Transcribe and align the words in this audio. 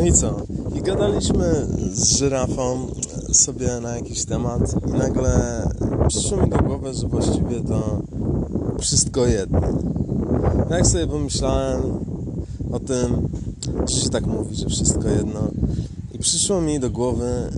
No 0.00 0.06
i 0.06 0.12
co? 0.12 0.42
I 0.74 0.82
gadaliśmy 0.82 1.66
z 1.92 2.16
żyrafą 2.16 2.86
sobie 3.32 3.68
na 3.82 3.96
jakiś 3.96 4.24
temat 4.24 4.74
i 4.88 4.92
nagle 4.98 5.62
przyszło 6.08 6.36
mi 6.36 6.50
do 6.50 6.58
głowy, 6.58 6.94
że 6.94 7.08
właściwie 7.08 7.60
to 7.60 8.02
wszystko 8.78 9.26
jedno. 9.26 9.60
Jak 10.70 10.86
sobie 10.86 11.06
pomyślałem 11.06 11.82
o 12.72 12.80
tym, 12.80 13.28
że 13.88 14.00
się 14.00 14.10
tak 14.10 14.26
mówi, 14.26 14.56
że 14.56 14.66
wszystko 14.68 15.08
jedno 15.08 15.40
i 16.14 16.18
przyszło 16.18 16.60
mi 16.60 16.80
do 16.80 16.90
głowy 16.90 17.50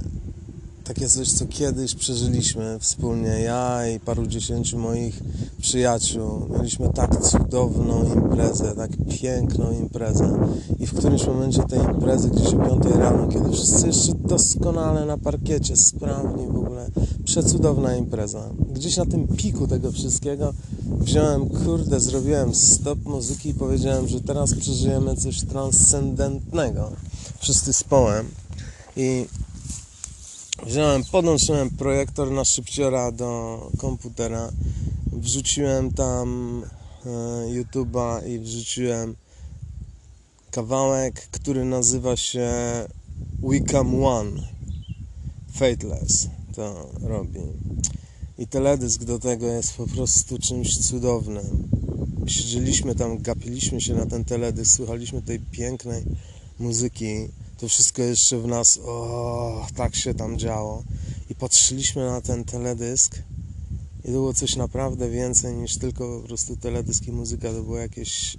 takie 0.95 1.09
coś, 1.09 1.32
co 1.32 1.46
kiedyś 1.46 1.95
przeżyliśmy 1.95 2.79
wspólnie, 2.80 3.29
ja 3.29 3.88
i 3.88 4.00
paru 4.00 4.27
dziesięciu 4.27 4.79
moich 4.79 5.22
przyjaciół. 5.61 6.48
Mieliśmy 6.50 6.88
tak 6.88 7.22
cudowną 7.22 8.14
imprezę, 8.14 8.74
tak 8.77 8.91
piękną 9.20 9.70
imprezę. 9.70 10.48
I 10.78 10.87
w 10.87 10.95
którymś 10.95 11.27
momencie 11.27 11.62
tej 11.62 11.78
imprezy, 11.78 12.30
gdzieś 12.30 12.46
o 12.46 12.56
5 12.68 12.84
rano, 12.98 13.28
kiedy 13.28 13.51
wszyscy 13.51 13.87
jeszcze 13.87 14.12
doskonale 14.15 15.06
na 15.06 15.18
parkiecie, 15.18 15.77
sprawni 15.77 16.46
w 16.46 16.56
ogóle, 16.56 16.91
przecudowna 17.24 17.96
impreza. 17.96 18.48
Gdzieś 18.73 18.96
na 18.96 19.06
tym 19.06 19.29
piku 19.29 19.66
tego 19.66 19.93
wszystkiego 19.93 20.54
wziąłem, 21.01 21.48
kurde, 21.48 22.01
zrobiłem 22.01 22.54
stop 22.54 23.04
muzyki 23.04 23.48
i 23.48 23.54
powiedziałem, 23.54 24.09
że 24.09 24.20
teraz 24.20 24.54
przeżyjemy 24.54 25.16
coś 25.16 25.40
transcendentnego. 25.40 26.90
Wszyscy 27.38 27.73
z 27.73 27.84
połem. 27.84 28.27
I 28.96 29.27
Wziąłem, 30.66 31.05
podłączyłem 31.05 31.71
projektor 31.71 32.30
na 32.30 32.45
szybciora 32.45 33.12
do 33.12 33.61
komputera, 33.79 34.52
wrzuciłem 35.12 35.93
tam 35.93 36.62
e, 37.07 37.09
YouTube'a 37.52 38.29
i 38.29 38.38
wrzuciłem 38.38 39.16
kawałek, 40.51 41.29
który 41.30 41.65
nazywa 41.65 42.16
się 42.16 42.51
We 43.43 43.60
Come 43.71 44.07
One. 44.07 44.43
Fateless 45.52 46.29
to 46.54 46.91
robi. 47.02 47.41
I 48.38 48.47
teledysk 48.47 49.04
do 49.04 49.19
tego 49.19 49.47
jest 49.47 49.74
po 49.74 49.87
prostu 49.87 50.38
czymś 50.38 50.79
cudownym. 50.79 51.69
Siedzieliśmy 52.26 52.95
tam, 52.95 53.19
gapiliśmy 53.19 53.80
się 53.80 53.95
na 53.95 54.07
ten 54.07 54.24
teledysk, 54.24 54.76
słuchaliśmy 54.76 55.23
tej 55.23 55.41
pięknej 55.41 56.04
muzyki 56.59 57.29
to 57.63 57.68
wszystko 57.68 58.02
jeszcze 58.02 58.38
w 58.38 58.46
nas, 58.46 58.79
o, 58.85 59.66
tak 59.74 59.96
się 59.96 60.15
tam 60.15 60.38
działo. 60.38 60.85
I 61.30 61.35
patrzyliśmy 61.35 62.04
na 62.07 62.21
ten 62.21 62.45
teledysk 62.45 63.19
i 64.04 64.10
było 64.10 64.34
coś 64.34 64.56
naprawdę 64.56 65.10
więcej 65.10 65.54
niż 65.54 65.78
tylko 65.78 66.21
po 66.21 66.27
prostu 66.28 66.56
teledysk 66.56 67.06
i 67.06 67.12
muzyka. 67.12 67.53
To 67.53 67.62
było 67.62 67.78
jakieś 67.78 68.37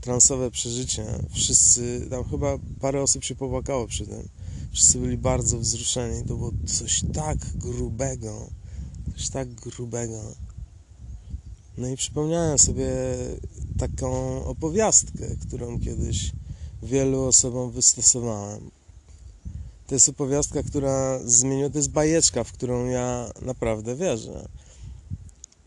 transowe 0.00 0.50
przeżycie. 0.50 1.04
Wszyscy, 1.30 2.06
tam 2.10 2.24
chyba 2.24 2.58
parę 2.80 3.02
osób 3.02 3.24
się 3.24 3.34
popłakało 3.34 3.86
przy 3.86 4.06
tym. 4.06 4.28
Wszyscy 4.72 4.98
byli 4.98 5.18
bardzo 5.18 5.58
wzruszeni. 5.58 6.24
To 6.24 6.36
było 6.36 6.52
coś 6.66 7.02
tak 7.14 7.38
grubego. 7.54 8.50
Coś 9.16 9.28
tak 9.28 9.54
grubego. 9.54 10.22
No 11.78 11.88
i 11.88 11.96
przypomniałem 11.96 12.58
sobie 12.58 12.90
taką 13.78 14.44
opowiastkę, 14.44 15.36
którą 15.46 15.80
kiedyś 15.80 16.32
wielu 16.86 17.24
osobom 17.24 17.70
wystosowałem. 17.70 18.70
To 19.86 19.94
jest 19.94 20.08
opowiastka, 20.08 20.62
która 20.62 21.18
zmieniła, 21.24 21.70
to 21.70 21.78
jest 21.78 21.90
bajeczka, 21.90 22.44
w 22.44 22.52
którą 22.52 22.86
ja 22.86 23.30
naprawdę 23.42 23.96
wierzę, 23.96 24.48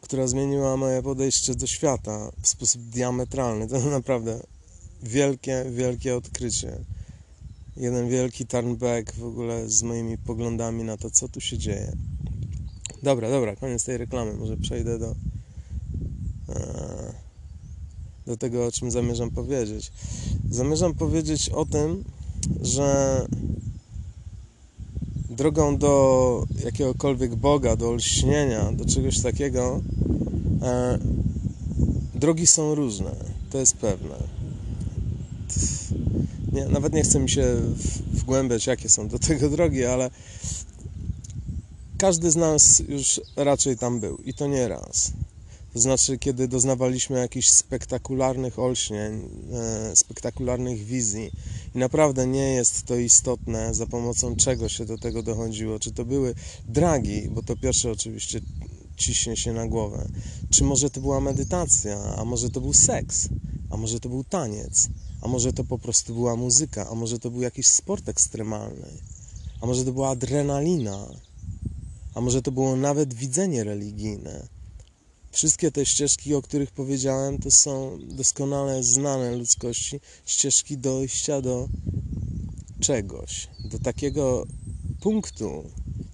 która 0.01 0.27
zmieniła 0.27 0.77
moje 0.77 1.03
podejście 1.03 1.55
do 1.55 1.67
świata 1.67 2.31
w 2.41 2.47
sposób 2.47 2.81
diametralny. 2.81 3.67
To 3.67 3.79
naprawdę 3.79 4.39
wielkie, 5.03 5.65
wielkie 5.71 6.15
odkrycie. 6.15 6.77
Jeden 7.77 8.09
wielki 8.09 8.45
turnback 8.45 9.15
w 9.15 9.23
ogóle 9.23 9.69
z 9.69 9.83
moimi 9.83 10.17
poglądami 10.17 10.83
na 10.83 10.97
to, 10.97 11.11
co 11.11 11.29
tu 11.29 11.41
się 11.41 11.57
dzieje. 11.57 11.91
Dobra, 13.03 13.29
dobra, 13.29 13.55
koniec 13.55 13.85
tej 13.85 13.97
reklamy. 13.97 14.33
Może 14.33 14.57
przejdę 14.57 14.99
do. 14.99 15.15
Eee, 16.49 17.28
do 18.29 18.37
tego, 18.37 18.65
o 18.65 18.71
czym 18.71 18.91
zamierzam 18.91 19.31
powiedzieć. 19.31 19.91
Zamierzam 20.51 20.93
powiedzieć 20.93 21.49
o 21.49 21.65
tym, 21.65 22.03
że 22.61 23.25
drogą 25.29 25.77
do 25.77 26.45
jakiegokolwiek 26.65 27.35
Boga, 27.35 27.75
do 27.75 27.89
olśnienia, 27.89 28.71
do 28.71 28.85
czegoś 28.85 29.21
takiego, 29.21 29.81
e, 30.61 30.99
drogi 32.15 32.47
są 32.47 32.75
różne, 32.75 33.11
to 33.49 33.57
jest 33.57 33.77
pewne. 33.77 34.15
Nie, 36.53 36.65
nawet 36.65 36.93
nie 36.93 37.03
chcę 37.03 37.19
mi 37.19 37.29
się 37.29 37.55
wgłębiać, 38.13 38.67
jakie 38.67 38.89
są 38.89 39.07
do 39.07 39.19
tego 39.19 39.49
drogi, 39.55 39.85
ale 39.85 40.11
każdy 41.97 42.31
z 42.31 42.35
nas 42.35 42.83
już 42.87 43.21
raczej 43.35 43.77
tam 43.77 43.99
był 43.99 44.17
i 44.17 44.33
to 44.33 44.47
nie 44.47 44.67
raz. 44.67 45.11
To 45.73 45.79
znaczy, 45.79 46.17
kiedy 46.17 46.47
doznawaliśmy 46.47 47.19
jakichś 47.19 47.47
spektakularnych 47.47 48.59
olśnień, 48.59 49.29
e, 49.53 49.95
spektakularnych 49.95 50.85
wizji, 50.85 51.31
i 51.75 51.77
naprawdę 51.77 52.27
nie 52.27 52.53
jest 52.53 52.83
to 52.85 52.95
istotne, 52.95 53.73
za 53.73 53.87
pomocą 53.87 54.35
czego 54.35 54.69
się 54.69 54.85
do 54.85 54.97
tego 54.97 55.23
dochodziło. 55.23 55.79
Czy 55.79 55.91
to 55.91 56.05
były 56.05 56.35
dragi, 56.67 57.29
bo 57.31 57.43
to 57.43 57.55
pierwsze 57.55 57.91
oczywiście 57.91 58.41
ciśnie 58.97 59.37
się 59.37 59.53
na 59.53 59.67
głowę, 59.67 60.07
czy 60.49 60.63
może 60.63 60.89
to 60.89 61.01
była 61.01 61.21
medytacja, 61.21 61.97
a 62.17 62.25
może 62.25 62.49
to 62.49 62.61
był 62.61 62.73
seks, 62.73 63.29
a 63.69 63.77
może 63.77 63.99
to 63.99 64.09
był 64.09 64.23
taniec, 64.23 64.89
a 65.21 65.27
może 65.27 65.53
to 65.53 65.63
po 65.63 65.77
prostu 65.77 66.13
była 66.13 66.35
muzyka, 66.35 66.89
a 66.89 66.95
może 66.95 67.19
to 67.19 67.31
był 67.31 67.41
jakiś 67.41 67.67
sport 67.67 68.09
ekstremalny, 68.09 68.87
a 69.61 69.65
może 69.65 69.85
to 69.85 69.91
była 69.91 70.09
adrenalina, 70.09 71.07
a 72.13 72.21
może 72.21 72.41
to 72.41 72.51
było 72.51 72.75
nawet 72.75 73.13
widzenie 73.13 73.63
religijne 73.63 74.58
Wszystkie 75.31 75.71
te 75.71 75.85
ścieżki, 75.85 76.35
o 76.35 76.41
których 76.41 76.71
powiedziałem, 76.71 77.39
to 77.39 77.51
są 77.51 77.99
doskonale 78.01 78.83
znane 78.83 79.35
ludzkości 79.35 79.99
ścieżki 80.25 80.77
dojścia 80.77 81.41
do 81.41 81.69
czegoś, 82.79 83.47
do 83.65 83.79
takiego 83.79 84.47
punktu. 84.99 85.63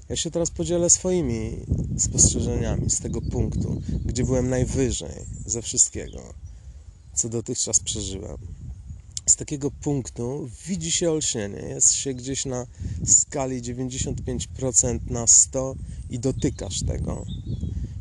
Ja 0.10 0.16
się 0.16 0.32
teraz 0.32 0.52
podzielę 0.52 0.90
swoimi 0.90 1.66
spostrzeżeniami 1.98 2.90
z 2.90 3.00
tego 3.00 3.22
punktu, 3.22 3.82
gdzie 4.06 4.24
byłem 4.24 4.50
najwyżej 4.50 5.26
ze 5.46 5.62
wszystkiego, 5.62 6.34
co 7.14 7.30
dotychczas 7.30 7.80
przeżyłem. 7.80 8.38
Z 9.26 9.36
takiego 9.36 9.72
punktu 9.72 10.50
widzi 10.68 10.92
się 10.92 11.12
olśnienie, 11.12 11.62
jest 11.62 11.94
się 11.94 12.14
gdzieś 12.14 12.46
na 12.46 12.68
skali 13.06 13.62
95% 13.62 15.00
na 15.10 15.28
100 15.28 15.76
i 16.10 16.20
dotykasz 16.20 16.84
tego 16.84 17.26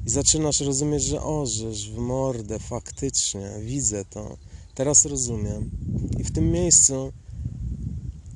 i 0.07 0.11
zaczynasz 0.11 0.61
rozumieć, 0.61 1.03
że 1.05 1.23
orzesz 1.23 1.91
w 1.91 1.99
mordę, 1.99 2.59
faktycznie, 2.59 3.51
widzę 3.61 4.05
to, 4.05 4.37
teraz 4.75 5.05
rozumiem. 5.05 5.71
I 6.19 6.25
w 6.25 6.33
tym 6.33 6.51
miejscu 6.51 7.13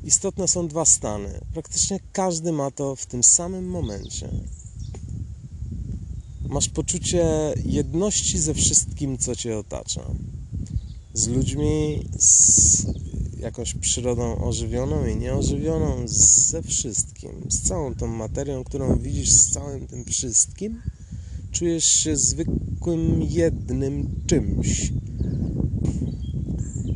istotne 0.05 0.49
są 0.49 0.69
dwa 0.69 0.85
stany. 0.85 1.41
Praktycznie 1.53 2.01
każdy 2.13 2.53
ma 2.53 2.71
to 2.71 2.97
w 2.97 3.07
tym 3.07 3.25
samym 3.25 3.69
momencie. 3.69 4.29
Masz 6.49 6.69
poczucie 6.69 7.55
jedności 7.65 8.39
ze 8.39 8.55
wszystkim, 8.55 9.19
co 9.19 9.37
cię 9.37 9.59
otacza. 9.59 10.03
Z 11.15 11.27
ludźmi, 11.27 12.05
z 12.19 12.87
jakąś 13.39 13.75
przyrodą 13.75 14.45
ożywioną 14.45 15.07
i 15.07 15.17
nieożywioną, 15.17 16.03
ze 16.07 16.63
wszystkim, 16.63 17.31
z 17.49 17.63
całą 17.63 17.95
tą 17.95 18.07
materią, 18.07 18.65
którą 18.65 18.99
widzisz, 18.99 19.31
z 19.31 19.51
całym 19.51 19.87
tym 19.87 20.05
wszystkim 20.05 20.83
czujesz 21.53 21.85
się 21.85 22.17
zwykłym 22.17 23.23
jednym 23.23 24.11
czymś. 24.27 24.93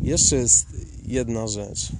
Jeszcze 0.02 0.36
jest 0.36 0.66
jedna 1.06 1.46
rzecz. 1.46 1.92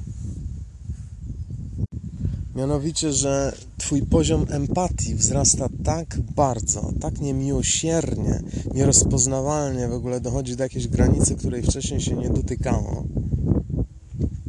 Mianowicie, 2.55 3.13
że 3.13 3.53
Twój 3.83 4.03
poziom 4.03 4.47
empatii 4.51 5.15
wzrasta 5.15 5.69
tak 5.85 6.19
bardzo, 6.37 6.93
tak 7.01 7.21
niemiłosiernie, 7.21 8.43
nierozpoznawalnie 8.75 9.89
w 9.89 9.93
ogóle 9.93 10.21
dochodzi 10.21 10.57
do 10.57 10.63
jakiejś 10.63 10.89
granicy, 10.89 11.35
której 11.35 11.63
wcześniej 11.63 12.01
się 12.01 12.17
nie 12.17 12.31
dotykało. 12.31 13.05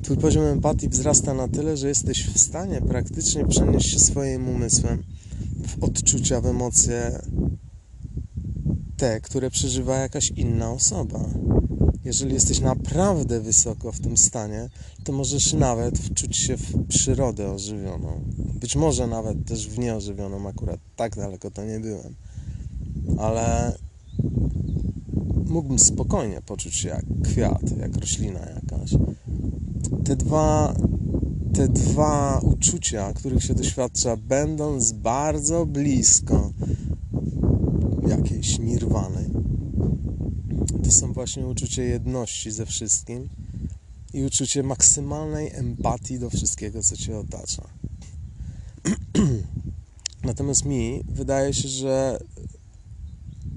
Twój 0.03 0.17
poziom 0.17 0.43
empatii 0.43 0.89
wzrasta 0.89 1.33
na 1.33 1.47
tyle, 1.47 1.77
że 1.77 1.87
jesteś 1.87 2.27
w 2.27 2.39
stanie 2.39 2.81
praktycznie 2.81 3.45
przenieść 3.45 3.91
się 3.91 3.99
swoim 3.99 4.49
umysłem 4.49 5.03
w 5.67 5.83
odczucia, 5.83 6.41
w 6.41 6.45
emocje, 6.45 7.19
te, 8.97 9.21
które 9.21 9.51
przeżywa 9.51 9.97
jakaś 9.97 10.29
inna 10.29 10.71
osoba. 10.71 11.29
Jeżeli 12.05 12.33
jesteś 12.33 12.59
naprawdę 12.59 13.39
wysoko 13.39 13.91
w 13.91 13.99
tym 13.99 14.17
stanie, 14.17 14.69
to 15.03 15.11
możesz 15.11 15.53
nawet 15.53 15.99
wczuć 15.99 16.37
się 16.37 16.57
w 16.57 16.87
przyrodę 16.87 17.51
ożywioną. 17.51 18.21
Być 18.37 18.75
może 18.75 19.07
nawet 19.07 19.45
też 19.45 19.69
w 19.69 19.79
nieożywioną, 19.79 20.47
akurat 20.47 20.79
tak 20.95 21.15
daleko 21.15 21.51
to 21.51 21.65
nie 21.65 21.79
byłem. 21.79 22.15
Ale 23.17 23.77
mógłbym 25.45 25.79
spokojnie 25.79 26.41
poczuć 26.41 26.75
się 26.75 26.89
jak 26.89 27.05
kwiat, 27.23 27.77
jak 27.77 27.97
roślina 27.97 28.39
jakaś. 28.39 28.91
Te 30.05 30.15
dwa 30.15 30.73
te 31.53 31.67
dwa 31.67 32.39
uczucia, 32.43 33.13
których 33.13 33.43
się 33.43 33.53
doświadcza, 33.53 34.17
będąc 34.17 34.91
bardzo 34.91 35.65
blisko 35.65 36.51
jakiejś 38.07 38.59
nirwany, 38.59 39.29
to 40.83 40.91
są 40.91 41.13
właśnie 41.13 41.47
uczucie 41.47 41.83
jedności 41.83 42.51
ze 42.51 42.65
wszystkim 42.65 43.29
i 44.13 44.23
uczucie 44.23 44.63
maksymalnej 44.63 45.51
empatii 45.53 46.19
do 46.19 46.29
wszystkiego, 46.29 46.83
co 46.83 46.97
cię 46.97 47.17
otacza. 47.17 47.63
Natomiast 50.23 50.65
mi 50.65 51.03
wydaje 51.09 51.53
się, 51.53 51.67
że 51.67 52.19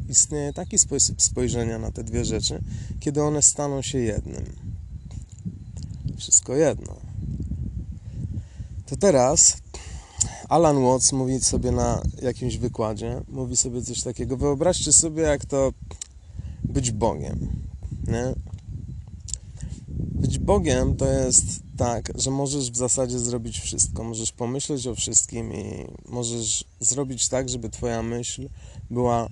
istnieje 0.09 0.53
taki 0.53 0.79
sposób 0.79 1.23
spojrzenia 1.23 1.79
na 1.79 1.91
te 1.91 2.05
dwie 2.05 2.25
rzeczy, 2.25 2.63
kiedy 3.01 3.23
one 3.23 3.43
staną 3.43 3.83
się 3.83 3.99
jednym. 3.99 4.45
Wszystko 6.17 6.57
jedno. 6.57 6.97
To 8.87 8.97
teraz 8.97 9.57
Alan 10.49 10.85
Watts 10.85 11.13
mówi 11.13 11.41
sobie 11.41 11.73
na 11.73 12.03
jakimś 12.23 12.57
wykładzie, 12.57 13.23
mówi 13.29 13.57
sobie 13.57 13.83
coś 13.83 14.03
takiego. 14.03 14.37
Wyobraźcie 14.37 14.93
sobie, 14.93 15.23
jak 15.23 15.45
to 15.45 15.73
być 16.65 16.91
Bogiem. 16.91 17.49
Nie? 18.07 18.35
Być 19.89 20.39
Bogiem 20.39 20.97
to 20.97 21.07
jest 21.07 21.45
tak, 21.77 22.13
że 22.15 22.31
możesz 22.31 22.71
w 22.71 22.77
zasadzie 22.77 23.19
zrobić 23.19 23.61
wszystko. 23.61 24.05
Możesz 24.05 24.33
pomyśleć 24.33 24.87
o 24.87 24.95
wszystkim 24.95 25.53
i 25.53 25.87
możesz 26.09 26.65
zrobić 26.81 27.29
tak, 27.29 27.49
żeby 27.49 27.71
Twoja 27.71 28.03
myśl 28.03 28.49
była, 28.91 29.29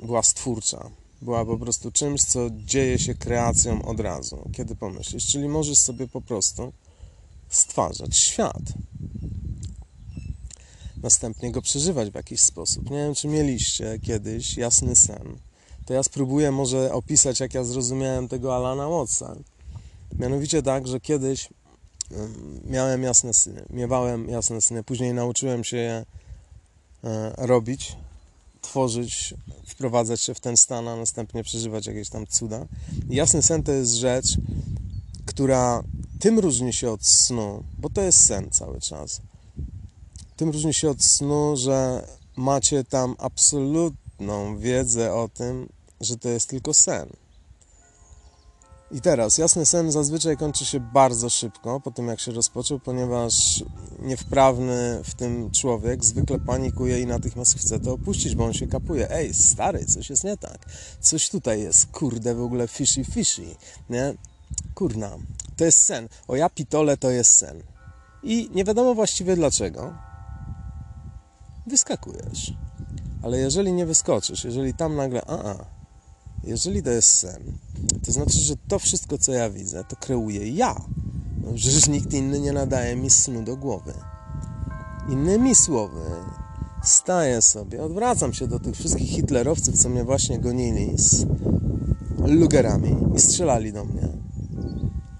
była 0.00 0.22
stwórcza. 0.22 0.90
Była 1.22 1.44
po 1.44 1.58
prostu 1.58 1.92
czymś, 1.92 2.22
co 2.22 2.50
dzieje 2.50 2.98
się 2.98 3.14
kreacją 3.14 3.84
od 3.84 4.00
razu, 4.00 4.50
kiedy 4.52 4.74
pomyślisz. 4.74 5.26
Czyli 5.26 5.48
możesz 5.48 5.78
sobie 5.78 6.08
po 6.08 6.20
prostu 6.20 6.72
stwarzać 7.48 8.16
świat. 8.16 8.62
Następnie 11.02 11.52
go 11.52 11.62
przeżywać 11.62 12.10
w 12.10 12.14
jakiś 12.14 12.40
sposób. 12.40 12.90
Nie 12.90 12.96
wiem, 12.96 13.14
czy 13.14 13.28
mieliście 13.28 13.98
kiedyś 14.02 14.56
jasny 14.56 14.96
sen 14.96 15.38
to 15.86 15.94
ja 15.94 16.02
spróbuję 16.02 16.52
może 16.52 16.92
opisać, 16.92 17.40
jak 17.40 17.54
ja 17.54 17.64
zrozumiałem 17.64 18.28
tego 18.28 18.56
Alana 18.56 18.88
Wattsa. 18.88 19.36
Mianowicie 20.18 20.62
tak, 20.62 20.86
że 20.86 21.00
kiedyś 21.00 21.48
miałem 22.64 23.02
jasne 23.02 23.34
syny, 23.34 23.64
miewałem 23.70 24.28
jasne 24.28 24.60
syny, 24.60 24.82
później 24.82 25.14
nauczyłem 25.14 25.64
się 25.64 25.76
je 25.76 26.04
e, 27.04 27.32
robić, 27.46 27.96
tworzyć, 28.60 29.34
wprowadzać 29.66 30.20
się 30.20 30.34
w 30.34 30.40
ten 30.40 30.56
stan, 30.56 30.88
a 30.88 30.96
następnie 30.96 31.44
przeżywać 31.44 31.86
jakieś 31.86 32.08
tam 32.08 32.26
cuda. 32.26 32.66
jasny 33.10 33.42
sen 33.42 33.62
to 33.62 33.72
jest 33.72 33.92
rzecz, 33.92 34.36
która 35.26 35.82
tym 36.20 36.38
różni 36.38 36.72
się 36.72 36.90
od 36.90 37.06
snu, 37.06 37.64
bo 37.78 37.90
to 37.90 38.02
jest 38.02 38.26
sen 38.26 38.50
cały 38.50 38.80
czas. 38.80 39.20
Tym 40.36 40.50
różni 40.50 40.74
się 40.74 40.90
od 40.90 41.04
snu, 41.04 41.56
że 41.56 42.06
macie 42.36 42.84
tam 42.84 43.16
absolutną 43.18 44.58
wiedzę 44.58 45.14
o 45.14 45.28
tym, 45.28 45.68
że 46.00 46.16
to 46.16 46.28
jest 46.28 46.48
tylko 46.48 46.74
sen. 46.74 47.08
I 48.90 49.00
teraz, 49.00 49.38
jasny 49.38 49.66
sen 49.66 49.92
zazwyczaj 49.92 50.36
kończy 50.36 50.64
się 50.64 50.80
bardzo 50.80 51.30
szybko 51.30 51.80
po 51.80 51.90
tym, 51.90 52.08
jak 52.08 52.20
się 52.20 52.32
rozpoczął, 52.32 52.80
ponieważ 52.80 53.64
niewprawny 53.98 55.00
w 55.04 55.14
tym 55.14 55.50
człowiek 55.50 56.04
zwykle 56.04 56.38
panikuje 56.38 57.00
i 57.00 57.06
natychmiast 57.06 57.58
chce 57.58 57.80
to 57.80 57.92
opuścić, 57.92 58.34
bo 58.34 58.44
on 58.44 58.52
się 58.52 58.66
kapuje. 58.66 59.10
Ej, 59.10 59.34
stary, 59.34 59.84
coś 59.84 60.10
jest 60.10 60.24
nie 60.24 60.36
tak. 60.36 60.58
Coś 61.00 61.30
tutaj 61.30 61.62
jest, 61.62 61.86
kurde, 61.86 62.34
w 62.34 62.42
ogóle 62.42 62.68
fishy, 62.68 63.04
fishy, 63.04 63.56
nie? 63.90 64.14
Kurna, 64.74 65.10
to 65.56 65.64
jest 65.64 65.78
sen. 65.78 66.08
O 66.28 66.36
ja 66.36 66.50
pitole 66.50 66.96
to 66.96 67.10
jest 67.10 67.32
sen. 67.32 67.62
I 68.22 68.50
nie 68.54 68.64
wiadomo 68.64 68.94
właściwie 68.94 69.36
dlaczego. 69.36 69.94
Wyskakujesz. 71.66 72.52
Ale 73.22 73.38
jeżeli 73.38 73.72
nie 73.72 73.86
wyskoczysz, 73.86 74.44
jeżeli 74.44 74.74
tam 74.74 74.96
nagle, 74.96 75.22
a, 75.26 75.50
a 75.50 75.64
jeżeli 76.44 76.82
to 76.82 76.90
jest 76.90 77.08
sen, 77.08 77.58
to 78.06 78.12
znaczy, 78.12 78.38
że 78.38 78.54
to 78.68 78.78
wszystko, 78.78 79.18
co 79.18 79.32
ja 79.32 79.50
widzę, 79.50 79.84
to 79.84 79.96
kreuję 79.96 80.50
ja. 80.50 80.74
No, 81.42 81.52
przecież 81.54 81.88
nikt 81.88 82.12
inny 82.12 82.40
nie 82.40 82.52
nadaje 82.52 82.96
mi 82.96 83.10
snu 83.10 83.42
do 83.42 83.56
głowy. 83.56 83.94
Innymi 85.08 85.54
słowy, 85.54 86.02
staję 86.82 87.42
sobie, 87.42 87.82
odwracam 87.82 88.32
się 88.32 88.46
do 88.46 88.60
tych 88.60 88.74
wszystkich 88.74 89.08
hitlerowców, 89.08 89.76
co 89.76 89.88
mnie 89.88 90.04
właśnie 90.04 90.38
gonili 90.38 90.92
z 90.98 91.26
lugerami 92.18 92.96
i 93.16 93.20
strzelali 93.20 93.72
do 93.72 93.84
mnie. 93.84 94.15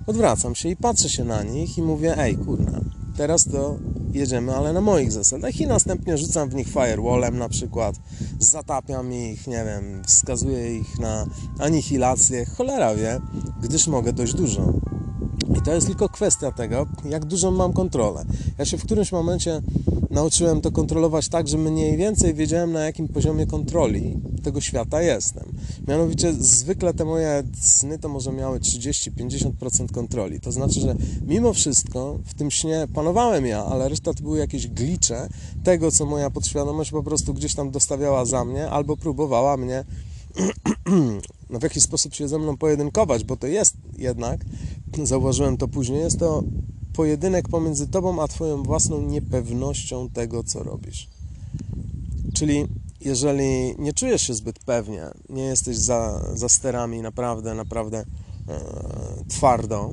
Odwracam 0.06 0.55
się 0.55 0.69
i 0.69 0.76
patrzę 0.76 1.08
się 1.08 1.25
na 1.25 1.43
nich 1.43 1.79
i 1.79 1.82
mówię, 1.82 2.19
ej, 2.19 2.37
kurna, 2.37 2.81
teraz 3.17 3.44
to 3.44 3.76
jedziemy, 4.12 4.56
ale 4.56 4.73
na 4.73 4.81
moich 4.81 5.12
zasadach 5.12 5.61
i 5.61 5.67
następnie 5.67 6.19
rzucam 6.19 6.49
w 6.49 6.55
nich 6.55 6.69
firewallem 6.69 7.38
na 7.38 7.49
przykład, 7.49 7.97
zatapiam 8.38 9.12
ich, 9.12 9.47
nie 9.47 9.64
wiem, 9.64 10.03
wskazuję 10.06 10.79
ich 10.79 10.99
na 10.99 11.26
anihilację, 11.58 12.47
cholera 12.47 12.94
wie, 12.94 13.20
gdyż 13.62 13.87
mogę 13.87 14.12
dość 14.12 14.35
dużo. 14.35 14.73
I 15.58 15.62
to 15.62 15.75
jest 15.75 15.87
tylko 15.87 16.08
kwestia 16.08 16.52
tego, 16.52 16.87
jak 17.04 17.25
dużą 17.25 17.50
mam 17.50 17.72
kontrolę. 17.72 18.25
Ja 18.58 18.64
się 18.64 18.78
w 18.78 18.82
którymś 18.82 19.12
momencie 19.12 19.62
nauczyłem 20.10 20.60
to 20.60 20.72
kontrolować 20.72 21.28
tak, 21.28 21.48
że 21.48 21.58
mniej 21.58 21.96
więcej 21.96 22.34
wiedziałem 22.34 22.72
na 22.72 22.81
jakim 22.81 23.08
poziomie 23.08 23.46
kontroli 23.46 24.16
tego 24.43 24.60
świata 24.60 25.02
jestem. 25.02 25.44
Mianowicie 25.88 26.32
zwykle 26.32 26.94
te 26.94 27.04
moje 27.04 27.43
sny 27.60 27.98
to 27.98 28.08
może 28.08 28.32
miały 28.32 28.60
30-50% 28.60 29.93
kontroli. 29.93 30.40
To 30.40 30.52
znaczy, 30.52 30.81
że 30.81 30.96
mimo 31.26 31.52
wszystko 31.52 32.19
w 32.25 32.34
tym 32.34 32.50
śnie 32.50 32.87
panowałem 32.94 33.46
ja, 33.46 33.64
ale 33.64 33.88
reszta 33.88 34.14
to 34.14 34.22
były 34.22 34.38
jakieś 34.38 34.69
glicze 34.69 35.28
tego, 35.64 35.90
co 35.90 36.06
moja 36.06 36.31
podświadomość 36.31 36.90
po 36.90 37.02
prostu 37.02 37.34
gdzieś 37.34 37.54
tam 37.54 37.70
dostawiała 37.70 38.25
za 38.25 38.44
mnie 38.44 38.70
albo 38.70 38.96
próbowała 38.96 39.56
mnie 39.56 39.84
no 41.50 41.58
w 41.58 41.62
jakiś 41.62 41.82
sposób 41.82 42.14
się 42.14 42.28
ze 42.28 42.38
mną 42.38 42.56
pojedynkować, 42.56 43.25
bo 43.25 43.37
to 43.37 43.46
jest 43.46 43.75
jednak, 43.99 44.40
zauważyłem 45.04 45.56
to 45.56 45.69
później, 45.69 46.00
jest 46.00 46.19
to 46.19 46.43
pojedynek 46.93 47.48
pomiędzy 47.48 47.87
tobą 47.87 48.22
a 48.22 48.28
twoją 48.28 48.62
własną 48.62 49.02
niepewnością 49.02 50.08
tego, 50.08 50.44
co 50.44 50.62
robisz. 50.62 51.08
Czyli 52.34 52.66
jeżeli 53.00 53.75
nie 53.78 53.93
czujesz 53.93 54.22
się 54.22 54.34
zbyt 54.34 54.58
pewnie, 54.58 55.02
nie 55.28 55.43
jesteś 55.43 55.76
za, 55.76 56.31
za 56.34 56.48
sterami 56.48 57.02
naprawdę, 57.02 57.54
naprawdę 57.54 57.98
e, 57.98 58.04
twardo, 59.28 59.92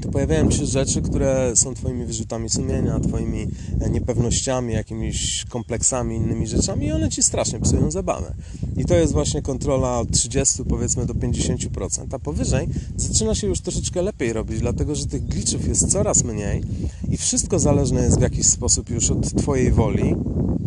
to 0.00 0.08
pojawiają 0.08 0.50
się 0.50 0.66
rzeczy, 0.66 1.02
które 1.02 1.52
są 1.54 1.74
Twoimi 1.74 2.04
wyrzutami 2.04 2.50
sumienia, 2.50 3.00
Twoimi 3.00 3.46
e, 3.80 3.90
niepewnościami, 3.90 4.72
jakimiś 4.72 5.44
kompleksami, 5.48 6.16
innymi 6.16 6.46
rzeczami 6.46 6.86
i 6.86 6.92
one 6.92 7.08
Ci 7.08 7.22
strasznie 7.22 7.60
psują 7.60 7.90
zabawę. 7.90 8.34
I 8.76 8.84
to 8.84 8.94
jest 8.94 9.12
właśnie 9.12 9.42
kontrola 9.42 9.98
od 9.98 10.10
30 10.10 10.64
powiedzmy 10.64 11.06
do 11.06 11.14
50%, 11.14 12.06
a 12.10 12.18
powyżej 12.18 12.68
zaczyna 12.96 13.34
się 13.34 13.46
już 13.46 13.60
troszeczkę 13.60 14.02
lepiej 14.02 14.32
robić, 14.32 14.60
dlatego 14.60 14.94
że 14.94 15.06
tych 15.06 15.26
glitchów 15.26 15.68
jest 15.68 15.92
coraz 15.92 16.24
mniej 16.24 16.62
i 17.08 17.16
wszystko 17.16 17.58
zależne 17.58 18.02
jest 18.02 18.18
w 18.18 18.22
jakiś 18.22 18.46
sposób 18.46 18.90
już 18.90 19.10
od 19.10 19.34
Twojej 19.34 19.72
woli, 19.72 20.14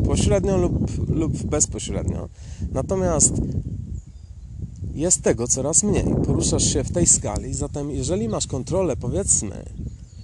pośrednio 0.05 0.57
lub, 0.57 1.09
lub 1.09 1.43
bezpośrednio. 1.43 2.29
Natomiast 2.71 3.33
jest 4.93 5.21
tego 5.21 5.47
coraz 5.47 5.83
mniej. 5.83 6.05
Poruszasz 6.25 6.73
się 6.73 6.83
w 6.83 6.91
tej 6.91 7.07
skali, 7.07 7.53
zatem 7.53 7.91
jeżeli 7.91 8.29
masz 8.29 8.47
kontrolę, 8.47 8.95
powiedzmy 8.95 9.65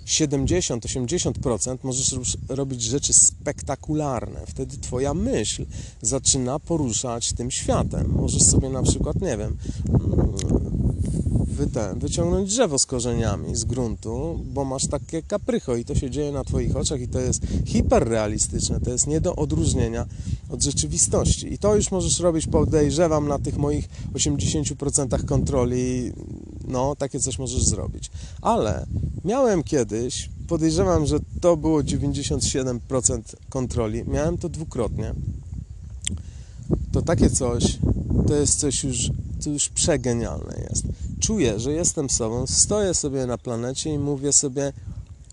70-80%, 0.05 1.77
możesz 1.83 2.37
robić 2.49 2.81
rzeczy 2.81 3.13
spektakularne. 3.13 4.39
Wtedy 4.47 4.77
Twoja 4.77 5.13
myśl 5.13 5.65
zaczyna 6.01 6.59
poruszać 6.59 7.33
tym 7.33 7.51
światem. 7.51 8.11
Możesz 8.15 8.43
sobie 8.43 8.69
na 8.69 8.83
przykład, 8.83 9.21
nie 9.21 9.37
wiem, 9.37 9.57
wy 11.59 11.67
ten, 11.67 11.99
wyciągnąć 11.99 12.49
drzewo 12.49 12.79
z 12.79 12.85
korzeniami 12.85 13.55
z 13.55 13.63
gruntu, 13.63 14.39
bo 14.53 14.65
masz 14.65 14.87
takie 14.87 15.21
kaprycho 15.21 15.75
i 15.75 15.85
to 15.85 15.95
się 15.95 16.09
dzieje 16.09 16.31
na 16.31 16.43
Twoich 16.43 16.75
oczach 16.75 17.01
i 17.01 17.07
to 17.07 17.19
jest 17.19 17.41
hiperrealistyczne, 17.65 18.79
to 18.79 18.89
jest 18.89 19.07
nie 19.07 19.21
do 19.21 19.35
odróżnienia 19.35 20.05
od 20.49 20.63
rzeczywistości. 20.63 21.53
I 21.53 21.57
to 21.57 21.75
już 21.75 21.91
możesz 21.91 22.19
robić, 22.19 22.47
podejrzewam, 22.47 23.27
na 23.27 23.39
tych 23.39 23.57
moich 23.57 23.89
80% 24.13 25.25
kontroli, 25.25 26.11
no, 26.67 26.95
takie 26.95 27.19
coś 27.19 27.39
możesz 27.39 27.63
zrobić. 27.63 28.11
Ale 28.41 28.85
miałem 29.25 29.63
kiedyś, 29.63 30.29
podejrzewam, 30.47 31.05
że 31.05 31.19
to 31.41 31.57
było 31.57 31.79
97% 31.79 33.21
kontroli, 33.49 34.03
miałem 34.07 34.37
to 34.37 34.49
dwukrotnie. 34.49 35.13
To 36.91 37.01
takie 37.01 37.29
coś, 37.29 37.77
to 38.27 38.35
jest 38.35 38.59
coś 38.59 38.83
już, 38.83 39.11
to 39.43 39.49
już 39.49 39.69
przegenialne 39.69 40.67
jest 40.69 40.83
czuję, 41.19 41.59
że 41.59 41.71
jestem 41.71 42.09
sobą, 42.09 42.47
stoję 42.47 42.93
sobie 42.93 43.25
na 43.25 43.37
planecie 43.37 43.93
i 43.93 43.99
mówię 43.99 44.33
sobie, 44.33 44.73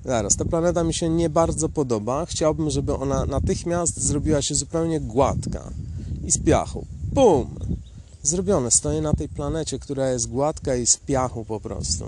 zaraz, 0.04 0.36
ta 0.36 0.44
planeta 0.44 0.84
mi 0.84 0.94
się 0.94 1.08
nie 1.08 1.30
bardzo 1.30 1.68
podoba, 1.68 2.26
chciałbym, 2.26 2.70
żeby 2.70 2.94
ona 2.94 3.26
natychmiast 3.26 4.00
zrobiła 4.00 4.42
się 4.42 4.54
zupełnie 4.54 5.00
gładka 5.00 5.70
i 6.24 6.32
z 6.32 6.38
piachu. 6.38 6.86
Bum! 7.12 7.46
zrobione. 8.22 8.70
Stoję 8.70 9.00
na 9.00 9.12
tej 9.12 9.28
planecie, 9.28 9.78
która 9.78 10.10
jest 10.10 10.26
gładka 10.26 10.76
i 10.76 10.86
z 10.86 10.96
piachu 10.96 11.44
po 11.44 11.60
prostu. 11.60 12.04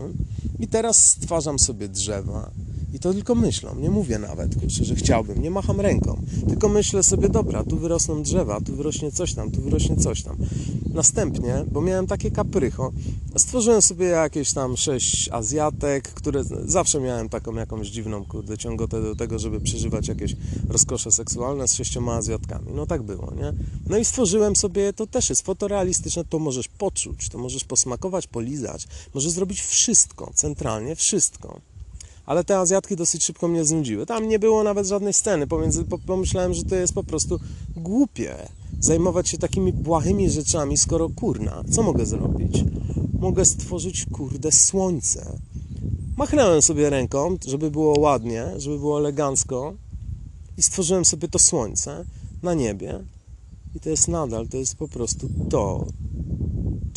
I 0.58 0.68
teraz 0.68 1.04
stwarzam 1.04 1.58
sobie 1.58 1.88
drzewa. 1.88 2.50
I 2.92 2.99
to 2.99 3.12
tylko 3.12 3.35
myślą, 3.35 3.75
nie 3.75 3.90
mówię 3.90 4.18
nawet, 4.18 4.54
kurczę, 4.54 4.85
że 4.85 4.95
chciałbym, 4.95 5.42
nie 5.42 5.50
macham 5.50 5.80
ręką, 5.80 6.23
tylko 6.49 6.68
myślę 6.68 7.02
sobie, 7.02 7.28
dobra, 7.28 7.64
tu 7.64 7.76
wyrosną 7.76 8.23
drzewa, 8.23 8.61
tu 8.61 8.76
wyrośnie 8.76 9.12
coś 9.12 9.35
tam, 9.35 9.50
tu 9.50 9.61
wyrośnie 9.61 9.97
coś 9.97 10.23
tam. 10.23 10.37
Następnie, 10.95 11.64
bo 11.73 11.80
miałem 11.80 12.07
takie 12.07 12.30
kaprycho, 12.30 12.92
stworzyłem 13.37 13.83
sobie 13.83 14.07
jakieś 14.07 14.52
tam 14.52 14.76
sześć 14.76 15.28
Azjatek, 15.28 16.09
które 16.09 16.45
zawsze 16.66 17.00
miałem 17.00 17.28
taką 17.28 17.54
jakąś 17.54 17.88
dziwną, 17.88 18.25
kurde, 18.25 18.59
ciągotę 18.59 19.02
do 19.02 19.16
tego, 19.16 19.38
żeby 19.38 19.61
przeżywać 19.61 20.09
jakieś 20.09 20.37
rozkosze 20.68 21.12
seksualne 21.12 21.68
z 21.68 21.75
sześcioma 21.75 22.14
Azjatkami. 22.14 22.73
No 22.75 22.87
tak 22.87 23.02
było, 23.02 23.33
nie? 23.37 23.52
No 23.87 23.99
i 23.99 24.04
stworzyłem 24.04 24.57
sobie, 24.57 24.92
to 24.92 25.07
też 25.07 25.30
jest 25.30 25.42
fotorealistyczne, 25.42 26.25
to 26.25 26.38
możesz 26.38 26.68
poczuć, 26.68 27.28
to 27.28 27.38
możesz 27.38 27.64
posmakować, 27.64 28.26
polizać, 28.26 28.88
możesz 29.14 29.33
zrobić 29.33 29.61
wszystko, 29.61 30.30
centralnie 30.35 30.97
wszystko 30.97 31.61
ale 32.28 32.44
te 32.44 32.58
Azjatki 32.58 32.97
dosyć 32.97 33.25
szybko 33.25 33.49
mnie 33.49 33.64
znudziły. 33.64 34.06
Tam 34.06 34.28
nie 34.28 34.38
było 34.38 34.62
nawet 34.62 34.87
żadnej 34.87 35.12
sceny, 35.12 35.47
pomiędzy, 35.47 35.85
pomyślałem, 36.06 36.54
że 36.54 36.64
to 36.64 36.75
jest 36.75 36.94
po 36.94 37.04
prostu 37.04 37.40
głupie 37.76 38.37
zajmować 38.80 39.28
się 39.28 39.38
takimi 39.38 39.73
błahymi 39.73 40.30
rzeczami, 40.30 40.76
skoro 40.76 41.08
kurna, 41.08 41.64
co 41.70 41.82
mogę 41.82 42.06
zrobić? 42.06 42.64
Mogę 43.18 43.44
stworzyć, 43.44 44.06
kurde, 44.12 44.52
słońce. 44.52 45.38
Machnąłem 46.16 46.62
sobie 46.62 46.90
ręką, 46.90 47.37
żeby 47.47 47.70
było 47.70 48.00
ładnie, 48.00 48.47
żeby 48.56 48.78
było 48.78 48.99
elegancko 48.99 49.75
i 50.58 50.62
stworzyłem 50.62 51.04
sobie 51.04 51.28
to 51.28 51.38
słońce 51.38 52.04
na 52.42 52.54
niebie 52.54 53.00
i 53.75 53.80
to 53.80 53.90
jest 53.90 54.08
nadal, 54.08 54.49
to 54.49 54.56
jest 54.56 54.76
po 54.76 54.88
prostu 54.88 55.28
to, 55.50 55.87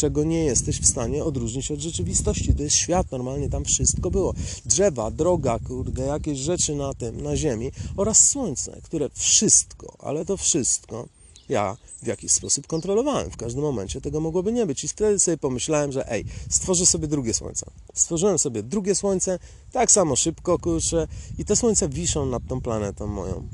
czego 0.02 0.24
nie 0.24 0.44
jesteś 0.44 0.80
w 0.80 0.88
stanie 0.88 1.24
odróżnić 1.24 1.72
od 1.72 1.80
rzeczywistości. 1.80 2.54
To 2.54 2.64
jest 2.64 2.76
świat, 2.76 3.12
normalnie 3.12 3.50
tam 3.50 3.66
wszystko 3.66 4.12
było. 4.12 4.34
Drzewa, 4.66 5.12
droga, 5.12 5.60
kurde, 5.60 6.06
jakieś 6.06 6.40
rzeczy 6.40 6.76
na 6.76 6.94
tym, 6.94 7.22
na 7.22 7.38
ziemi 7.38 7.72
oraz 7.98 8.30
słońce, 8.30 8.82
które 8.84 9.10
wszystko, 9.14 9.96
ale 10.00 10.26
to 10.26 10.38
wszystko 10.38 11.08
ja 11.50 11.78
w 12.04 12.08
jakiś 12.08 12.32
sposób 12.32 12.68
kontrolowałem. 12.68 13.32
W 13.32 13.38
każdym 13.38 13.62
momencie 13.62 14.02
tego 14.02 14.20
mogłoby 14.20 14.54
nie 14.54 14.66
być. 14.66 14.84
I 14.84 14.88
wtedy 14.88 15.20
sobie 15.20 15.38
pomyślałem, 15.38 15.92
że 15.92 16.12
ej, 16.12 16.26
stworzę 16.50 16.86
sobie 16.86 17.08
drugie 17.08 17.34
słońce. 17.34 17.66
Stworzyłem 17.94 18.40
sobie 18.40 18.64
drugie 18.64 18.96
słońce, 18.96 19.40
tak 19.72 19.92
samo 19.92 20.16
szybko, 20.16 20.60
kurczę, 20.60 21.08
i 21.38 21.46
te 21.46 21.56
słońce 21.56 21.90
wiszą 21.90 22.26
nad 22.26 22.48
tą 22.48 22.62
planetą 22.62 23.08
moją. 23.08 23.48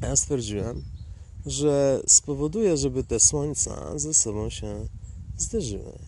A 0.00 0.06
ja 0.06 0.16
stwierdziłem, 0.16 0.84
że 1.46 2.02
spowoduje, 2.06 2.76
żeby 2.76 3.04
te 3.04 3.20
słońca 3.20 3.98
ze 3.98 4.14
sobą 4.14 4.50
się 4.50 4.86
zderzyły. 5.42 5.98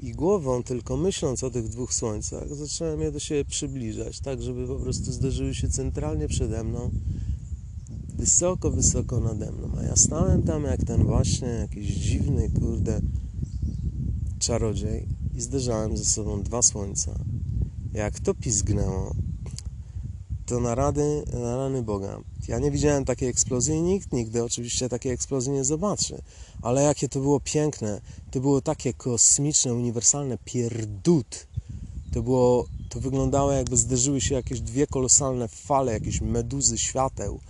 I 0.00 0.12
głową, 0.12 0.62
tylko 0.62 0.96
myśląc 0.96 1.44
o 1.44 1.50
tych 1.50 1.68
dwóch 1.68 1.94
słońcach, 1.94 2.54
zacząłem 2.54 3.00
je 3.00 3.12
do 3.12 3.18
siebie 3.18 3.44
przybliżać, 3.44 4.20
tak 4.20 4.42
żeby 4.42 4.66
po 4.66 4.76
prostu 4.76 5.12
zderzyły 5.12 5.54
się 5.54 5.68
centralnie 5.68 6.28
przede 6.28 6.64
mną, 6.64 6.90
wysoko, 8.14 8.70
wysoko 8.70 9.20
nade 9.20 9.52
mną. 9.52 9.70
A 9.78 9.82
ja 9.82 9.96
stałem 9.96 10.42
tam 10.42 10.64
jak 10.64 10.84
ten 10.84 11.04
właśnie 11.04 11.48
jakiś 11.48 11.86
dziwny, 11.86 12.50
kurde, 12.50 13.00
czarodziej 14.38 15.08
i 15.34 15.40
zderzałem 15.40 15.96
ze 15.96 16.04
sobą 16.04 16.42
dwa 16.42 16.62
słońca. 16.62 17.18
Jak 17.92 18.20
to 18.20 18.34
pizgnęło, 18.34 19.14
to 20.46 20.60
na 20.60 20.74
rady, 20.74 21.24
na 21.32 21.56
rany 21.56 21.82
Boga. 21.82 22.20
Ja 22.48 22.58
nie 22.58 22.70
widziałem 22.70 23.04
takiej 23.04 23.28
eksplozji 23.28 23.74
i 23.74 23.82
nikt 23.82 24.12
nigdy 24.12 24.44
oczywiście 24.44 24.88
takiej 24.88 25.12
eksplozji 25.12 25.52
nie 25.52 25.64
zobaczy. 25.64 26.22
Ale 26.62 26.82
jakie 26.82 27.08
to 27.08 27.20
było 27.20 27.40
piękne, 27.40 28.00
to 28.30 28.40
było 28.40 28.60
takie 28.60 28.92
kosmiczne, 28.94 29.74
uniwersalne 29.74 30.38
pierdut. 30.44 31.46
To 32.12 32.22
było, 32.22 32.66
to 32.88 33.00
wyglądało 33.00 33.52
jakby 33.52 33.76
zderzyły 33.76 34.20
się 34.20 34.34
jakieś 34.34 34.60
dwie 34.60 34.86
kolosalne 34.86 35.48
fale, 35.48 35.92
jakieś 35.92 36.20
meduzy 36.20 36.78
świateł. 36.78 37.40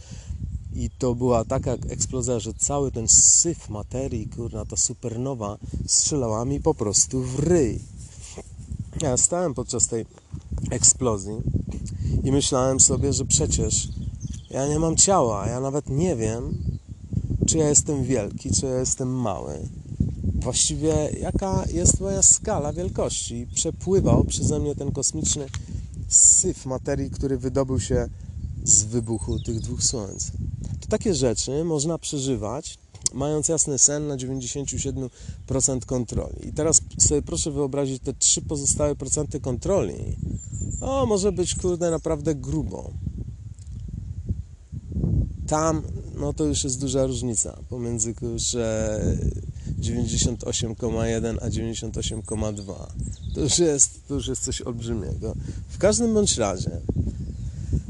I 0.75 0.90
to 0.99 1.14
była 1.14 1.44
taka 1.44 1.72
eksplozja, 1.72 2.38
że 2.38 2.54
cały 2.54 2.92
ten 2.92 3.08
syf 3.08 3.68
materii, 3.68 4.28
kurna, 4.28 4.64
ta 4.64 4.76
supernowa 4.76 5.58
strzelała 5.87 6.44
mi 6.44 6.61
po 6.61 6.75
prostu 6.75 7.22
w 7.22 7.38
ryj. 7.38 7.80
Ja 9.00 9.16
stałem 9.16 9.54
podczas 9.54 9.88
tej 9.88 10.06
eksplozji 10.71 11.35
i 12.25 12.33
myślałem 12.33 12.81
sobie, 12.81 13.12
że 13.12 13.25
przecież 13.25 13.88
ja 14.50 14.69
nie 14.69 14.78
mam 14.78 14.97
ciała, 14.97 15.47
ja 15.49 15.61
nawet 15.61 15.88
nie 15.88 16.16
wiem, 16.16 16.59
czy 17.47 17.59
ja 17.59 17.69
jestem 17.69 18.04
wielki, 18.04 18.50
czy 18.50 18.66
ja 18.66 18.78
jestem 18.78 19.09
mały. 19.09 19.69
Właściwie 20.35 21.11
jaka 21.21 21.64
jest 21.73 22.00
moja 22.00 22.23
skala 22.23 22.73
wielkości. 22.73 23.47
Przepływał 23.54 24.25
przeze 24.25 24.59
mnie 24.59 24.75
ten 24.75 24.92
kosmiczny 24.92 25.47
syf 26.09 26.66
materii, 26.66 27.11
który 27.11 27.38
wydobył 27.38 27.81
się 27.81 28.09
z 28.64 28.83
wybuchu 28.85 29.38
tych 29.40 29.61
dwóch 29.61 29.83
słońc. 29.83 30.31
To 30.81 30.88
takie 30.88 31.14
rzeczy 31.14 31.64
można 31.64 31.99
przeżywać, 31.99 32.78
mając 33.14 33.49
jasny 33.49 33.78
sen 33.78 34.07
na 34.07 34.16
97% 34.16 35.85
kontroli. 35.87 36.49
I 36.49 36.52
teraz 36.52 36.81
sobie 36.99 37.23
proszę 37.23 37.50
wyobrazić 37.50 38.02
te 38.02 38.14
trzy 38.14 38.42
pozostałe 38.42 38.97
procenty 38.97 39.40
kontroli. 39.40 40.16
O, 40.82 41.06
może 41.06 41.32
być 41.32 41.54
kurde 41.54 41.90
naprawdę 41.90 42.34
grubo. 42.34 42.90
Tam 45.46 45.82
no 46.14 46.32
to 46.32 46.44
już 46.44 46.64
jest 46.64 46.80
duża 46.80 47.06
różnica 47.06 47.58
pomiędzy 47.68 48.14
że 48.36 49.00
98,1 49.80 51.38
a 51.40 51.48
98,2 51.48 52.74
to 53.34 53.40
już 53.40 53.58
jest 53.58 54.08
to 54.08 54.14
już 54.14 54.28
jest 54.28 54.44
coś 54.44 54.60
olbrzymiego. 54.60 55.34
W 55.68 55.78
każdym 55.78 56.14
bądź 56.14 56.38
razie 56.38 56.70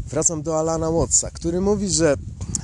wracam 0.09 0.43
do 0.43 0.59
Alana 0.59 0.91
Wattsa 0.91 1.31
który 1.31 1.61
mówi, 1.61 1.91
że 1.91 2.17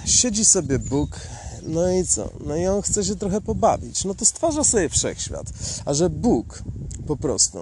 siedzi 0.04 0.44
sobie 0.44 0.78
Bóg 0.78 1.20
no 1.62 1.92
i 1.92 2.06
co? 2.06 2.30
No 2.46 2.56
i 2.56 2.66
on 2.66 2.82
chce 2.82 3.04
się 3.04 3.16
trochę 3.16 3.40
pobawić. 3.40 4.04
No 4.04 4.14
to 4.14 4.24
stwarza 4.24 4.64
sobie 4.64 4.88
wszechświat. 4.88 5.46
A 5.84 5.94
że 5.94 6.10
Bóg 6.10 6.62
po 7.06 7.16
prostu 7.16 7.58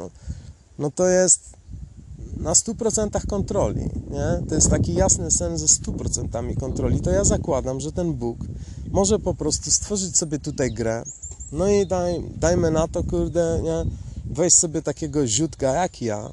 no 0.78 0.90
to 0.90 1.08
jest 1.08 1.56
na 2.46 2.52
100% 2.52 3.26
kontroli, 3.26 3.80
nie? 4.10 4.46
To 4.48 4.54
jest 4.54 4.70
taki 4.70 4.94
jasny 4.94 5.30
sen 5.30 5.58
ze 5.58 5.66
100% 5.66 6.56
kontroli. 6.56 7.00
To 7.00 7.10
ja 7.10 7.24
zakładam, 7.24 7.80
że 7.80 7.92
ten 7.92 8.14
Bóg 8.14 8.38
może 8.92 9.18
po 9.18 9.34
prostu 9.34 9.70
stworzyć 9.70 10.16
sobie 10.16 10.38
tutaj 10.38 10.72
grę. 10.72 11.02
No 11.52 11.68
i 11.68 11.86
daj, 11.86 12.22
dajmy 12.36 12.70
na 12.70 12.88
to, 12.88 13.04
kurde, 13.04 13.60
nie? 13.62 13.90
Weź 14.34 14.54
sobie 14.54 14.82
takiego 14.82 15.26
ziutka 15.26 15.72
jak 15.72 16.02
ja 16.02 16.30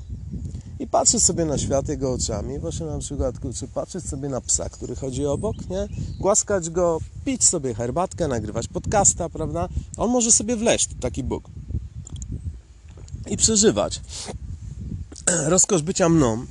i 0.80 0.88
patrzeć 0.88 1.24
sobie 1.24 1.46
na 1.46 1.58
świat 1.58 1.90
jego 1.90 2.14
oczami. 2.14 2.60
Właśnie 2.60 2.86
na 2.86 3.00
przykład, 3.00 3.40
kurczę, 3.40 3.68
patrzeć 3.68 4.06
sobie 4.06 4.30
na 4.30 4.42
psa, 4.42 4.70
który 4.70 4.96
chodzi 4.96 5.26
obok, 5.26 5.56
nie? 5.70 5.88
Głaskać 6.20 6.70
go, 6.70 7.00
pić 7.26 7.44
sobie 7.44 7.74
herbatkę, 7.74 8.28
nagrywać 8.28 8.68
podcasta, 8.68 9.30
prawda? 9.30 9.70
On 9.98 10.12
może 10.12 10.32
sobie 10.32 10.56
wleść, 10.56 10.90
taki 11.00 11.24
Bóg. 11.24 11.44
I 13.30 13.38
przeżywać 13.38 14.02
rozkosz 15.48 15.82
bycia 15.82 16.10
mną, 16.10 16.46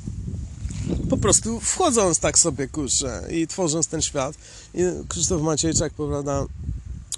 po 1.10 1.16
prostu 1.16 1.60
wchodząc 1.60 2.18
tak 2.18 2.38
sobie, 2.38 2.68
kurczę, 2.68 3.22
i 3.30 3.46
tworząc 3.46 3.86
ten 3.86 4.02
świat. 4.02 4.34
I 4.74 4.82
Krzysztof 5.08 5.42
Maciejczak, 5.42 5.92
prawda, 5.92 6.46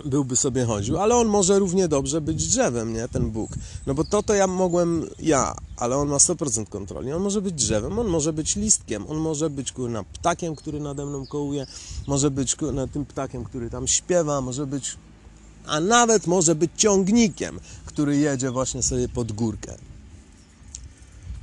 byłby 0.05 0.37
sobie 0.37 0.65
chodził, 0.65 0.99
ale 0.99 1.17
on 1.17 1.29
może 1.29 1.59
równie 1.59 1.89
dobrze 1.89 2.21
być 2.21 2.47
drzewem, 2.49 2.93
nie, 2.93 3.09
ten 3.09 3.31
Bóg. 3.31 3.51
No 3.87 3.95
bo 3.95 4.05
to 4.05 4.23
to 4.23 4.35
ja 4.35 4.47
mogłem, 4.47 5.07
ja, 5.19 5.55
ale 5.77 5.97
on 5.97 6.09
ma 6.09 6.17
100% 6.17 6.69
kontroli. 6.69 7.13
On 7.13 7.23
może 7.23 7.43
być 7.43 7.55
drzewem, 7.55 7.99
on 7.99 8.07
może 8.07 8.33
być 8.33 8.57
listkiem, 8.57 9.07
on 9.09 9.17
może 9.17 9.51
być, 9.51 9.73
kurna, 9.73 10.05
ptakiem, 10.05 10.57
który 10.57 10.81
nade 10.81 11.07
mną 11.07 11.27
kołuje, 11.27 11.67
może 12.07 12.31
być, 12.31 12.57
kurna, 12.57 12.87
tym 12.87 13.07
ptakiem, 13.07 13.45
który 13.45 13.71
tam 13.71 13.89
śpiewa, 13.89 14.41
może 14.41 14.67
być, 14.67 14.97
a 15.67 15.81
nawet 15.81 16.27
może 16.27 16.55
być 16.55 16.71
ciągnikiem, 16.77 17.61
który 17.85 18.17
jedzie 18.17 18.51
właśnie 18.51 18.83
sobie 18.83 19.09
pod 19.09 19.33
górkę 19.33 19.75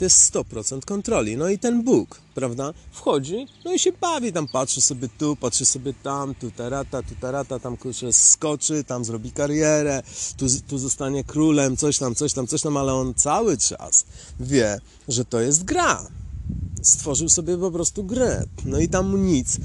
to 0.01 0.05
jest 0.05 0.34
100% 0.34 0.86
kontroli. 0.86 1.38
No 1.38 1.50
i 1.50 1.60
ten 1.60 1.84
Bóg, 1.84 2.22
prawda, 2.36 2.74
wchodzi, 2.91 3.48
no 3.65 3.74
i 3.74 3.79
się 3.79 3.91
bawi, 3.91 4.34
tam 4.34 4.48
patrzy 4.48 4.81
sobie 4.81 5.10
tu, 5.17 5.36
patrzy 5.36 5.65
sobie 5.65 5.93
tam, 6.03 6.36
tu 6.36 6.51
tarata, 6.51 7.03
tu 7.03 7.15
tarata, 7.15 7.60
tam 7.60 7.77
kurczę 7.77 8.13
skoczy, 8.13 8.84
tam 8.84 9.05
zrobi 9.05 9.31
karierę, 9.31 10.03
tu, 10.38 10.46
tu 10.67 10.77
zostanie 10.77 11.24
królem, 11.24 11.77
coś 11.77 11.98
tam, 11.98 12.15
coś 12.15 12.34
tam, 12.34 12.48
coś 12.48 12.62
tam, 12.62 12.77
ale 12.77 12.93
on 12.93 13.13
cały 13.13 13.58
czas 13.58 14.05
wie, 14.39 14.79
że 15.08 15.25
to 15.25 15.41
jest 15.41 15.63
gra. 15.63 16.08
Stworzył 16.81 17.29
sobie 17.29 17.58
po 17.58 17.72
prostu 17.72 18.03
grę. 18.03 18.43
No 18.65 18.79
i 18.79 18.89
tam 18.89 19.25
nic 19.25 19.58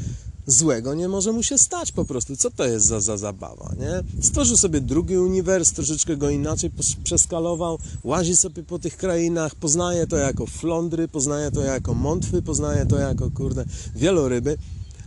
złego 0.46 0.94
nie 0.94 1.08
może 1.08 1.32
mu 1.32 1.42
się 1.42 1.58
stać 1.58 1.92
po 1.92 2.04
prostu. 2.04 2.36
Co 2.36 2.50
to 2.50 2.64
jest 2.64 2.86
za, 2.86 3.00
za 3.00 3.16
zabawa, 3.16 3.74
nie? 3.78 4.22
Stworzył 4.22 4.56
sobie 4.56 4.80
drugi 4.80 5.18
uniwers, 5.18 5.72
troszeczkę 5.72 6.16
go 6.16 6.30
inaczej 6.30 6.70
przeskalował, 7.04 7.78
łazi 8.04 8.36
sobie 8.36 8.62
po 8.62 8.78
tych 8.78 8.96
krainach, 8.96 9.54
poznaje 9.54 10.06
to 10.06 10.16
jako 10.16 10.46
flądry, 10.46 11.08
poznaje 11.08 11.50
to 11.50 11.60
jako 11.60 11.94
mątwy, 11.94 12.42
poznaje 12.42 12.86
to 12.86 12.98
jako, 12.98 13.30
kurde, 13.30 13.64
wieloryby, 13.96 14.58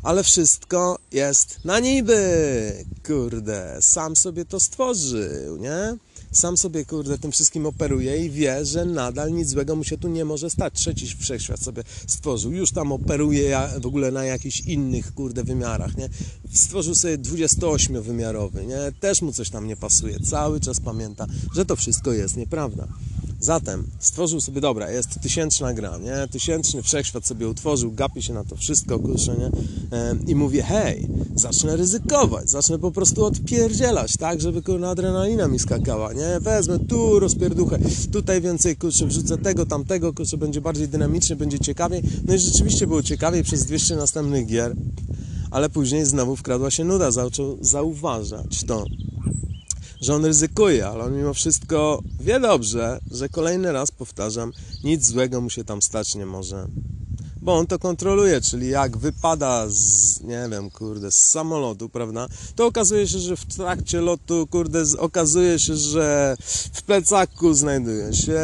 ale 0.03 0.23
wszystko 0.23 0.99
jest 1.11 1.59
na 1.65 1.79
niby. 1.79 2.85
Kurde, 3.07 3.77
sam 3.81 4.15
sobie 4.15 4.45
to 4.45 4.59
stworzył, 4.59 5.57
nie? 5.57 5.97
Sam 6.39 6.57
sobie, 6.57 6.85
kurde, 6.85 7.17
tym 7.17 7.31
wszystkim 7.31 7.65
operuje 7.65 8.25
i 8.25 8.29
wie, 8.29 8.65
że 8.65 8.85
nadal 8.85 9.33
nic 9.33 9.49
złego 9.49 9.75
mu 9.75 9.83
się 9.83 9.97
tu 9.97 10.07
nie 10.07 10.25
może 10.25 10.49
stać. 10.49 10.73
Trzeci 10.73 11.07
wszechświat 11.07 11.59
sobie 11.59 11.83
stworzył. 12.07 12.51
Już 12.51 12.71
tam 12.71 12.91
operuje 12.91 13.59
w 13.81 13.85
ogóle 13.85 14.11
na 14.11 14.25
jakichś 14.25 14.59
innych, 14.59 15.13
kurde, 15.13 15.43
wymiarach, 15.43 15.97
nie? 15.97 16.09
Stworzył 16.53 16.95
sobie 16.95 17.17
28-wymiarowy, 17.17 18.67
nie? 18.67 18.91
Też 18.99 19.21
mu 19.21 19.33
coś 19.33 19.49
tam 19.49 19.67
nie 19.67 19.75
pasuje. 19.75 20.19
Cały 20.19 20.59
czas 20.59 20.79
pamięta, 20.79 21.27
że 21.55 21.65
to 21.65 21.75
wszystko 21.75 22.13
jest 22.13 22.37
nieprawda. 22.37 22.87
Zatem 23.41 23.87
stworzył 23.99 24.41
sobie, 24.41 24.61
dobra, 24.61 24.91
jest 24.91 25.21
tysięczna 25.21 25.73
gra, 25.73 25.97
nie? 25.97 26.27
Tysięczny 26.31 26.83
wszechświat 26.83 27.25
sobie 27.25 27.47
utworzył, 27.47 27.91
gapi 27.91 28.21
się 28.21 28.33
na 28.33 28.43
to 28.43 28.55
wszystko, 28.55 28.99
kurczę, 28.99 29.35
nie? 29.37 29.51
I 30.27 30.35
mówi, 30.35 30.61
hej, 30.61 31.07
zacznę 31.35 31.75
ryzykować, 31.75 32.49
zacznę 32.49 32.79
po 32.79 32.91
prostu 32.91 33.25
odpierdzielać, 33.25 34.13
tak, 34.17 34.41
żeby 34.41 34.61
kurna 34.61 34.89
adrenalina 34.89 35.47
mi 35.47 35.59
skakała, 35.59 36.13
nie? 36.13 36.39
Wezmę 36.39 36.79
tu 36.79 37.19
rozpierduchę, 37.19 37.79
tutaj 38.11 38.41
więcej, 38.41 38.75
kurczę, 38.77 39.05
wrzucę 39.05 39.37
tego, 39.37 39.65
tamtego, 39.65 40.13
kurczę, 40.13 40.37
będzie 40.37 40.61
bardziej 40.61 40.87
dynamicznie, 40.87 41.35
będzie 41.35 41.59
ciekawiej. 41.59 42.03
No 42.25 42.33
i 42.33 42.39
rzeczywiście 42.39 42.87
było 42.87 43.03
ciekawiej 43.03 43.43
przez 43.43 43.65
200 43.65 43.95
następnych 43.95 44.45
gier, 44.45 44.75
ale 45.51 45.69
później 45.69 46.05
znowu 46.05 46.35
wkradła 46.35 46.71
się 46.71 46.83
nuda, 46.83 47.11
zaczął 47.11 47.57
zauważać 47.61 48.63
to 48.63 48.85
że 50.01 50.15
on 50.15 50.25
ryzykuje, 50.25 50.87
ale 50.87 51.03
on 51.03 51.17
mimo 51.17 51.33
wszystko 51.33 52.01
wie 52.19 52.39
dobrze, 52.39 52.99
że 53.11 53.29
kolejny 53.29 53.71
raz 53.71 53.91
powtarzam, 53.91 54.51
nic 54.83 55.05
złego 55.05 55.41
mu 55.41 55.49
się 55.49 55.63
tam 55.63 55.81
stać 55.81 56.15
nie 56.15 56.25
może. 56.25 56.67
Bo 57.41 57.57
on 57.57 57.67
to 57.67 57.79
kontroluje, 57.79 58.41
czyli 58.41 58.69
jak 58.69 58.97
wypada 58.97 59.65
z, 59.69 60.21
nie 60.21 60.47
wiem, 60.51 60.69
kurde, 60.69 61.11
z 61.11 61.21
samolotu, 61.27 61.89
prawda, 61.89 62.27
to 62.55 62.65
okazuje 62.65 63.07
się, 63.07 63.19
że 63.19 63.35
w 63.35 63.45
trakcie 63.45 64.01
lotu, 64.01 64.47
kurde, 64.47 64.83
okazuje 64.97 65.59
się, 65.59 65.75
że 65.75 66.37
w 66.73 66.81
plecaku 66.81 67.53
znajduje 67.53 68.13
się 68.13 68.41